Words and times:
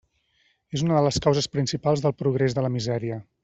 És 0.77 0.83
una 0.85 0.95
de 0.99 1.03
les 1.09 1.21
causes 1.27 1.49
principals 1.57 2.05
del 2.07 2.17
«progrés 2.23 2.57
de 2.59 2.65
la 2.69 2.73
misèria». 2.79 3.21